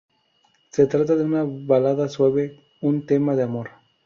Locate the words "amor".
3.43-3.69